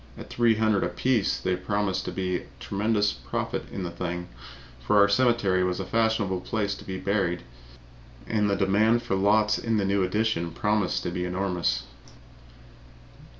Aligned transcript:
At 0.17 0.31
$300 0.31 0.81
apiece 0.81 1.39
there 1.39 1.55
promised 1.57 2.05
to 2.05 2.11
be 2.11 2.37
a 2.37 2.45
tremendous 2.59 3.13
profit 3.13 3.65
in 3.71 3.83
the 3.83 3.91
thing, 3.91 4.29
for 4.79 4.97
our 4.97 5.07
cemetery 5.07 5.63
was 5.63 5.79
a 5.79 5.85
fashionable 5.85 6.41
place 6.41 6.73
to 6.73 6.83
be 6.83 6.97
buried 6.97 7.43
in 8.25 8.35
and 8.37 8.49
the 8.49 8.55
demand 8.55 9.03
for 9.03 9.13
the 9.13 9.21
lots 9.21 9.59
in 9.59 9.77
the 9.77 9.85
new 9.85 10.01
addition 10.01 10.49
promised 10.53 11.03
to 11.03 11.11
be 11.11 11.23
enormous. 11.23 11.83